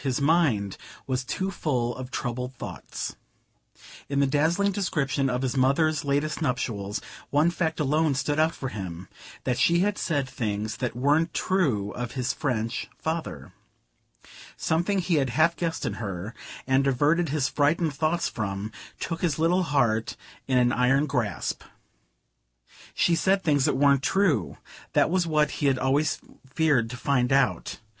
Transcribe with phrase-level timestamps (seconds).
[0.01, 3.15] His mind was too full of troubled thoughts.
[4.09, 8.69] In the dazzling description of his mother's latest nuptials one fact alone stood out for
[8.69, 9.09] him
[9.43, 13.53] that she had said things that weren't true of his French father.
[14.57, 16.33] Something he had half guessed in her,
[16.65, 21.61] and averted his frightened thoughts from, took his little heart in an iron grasp.
[22.95, 24.57] She said things that weren't true....
[24.93, 27.77] That was what he had always feared to find out....